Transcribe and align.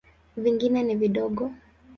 Vingine 0.37 0.83
ni 0.83 0.95
vidogo. 0.95 1.51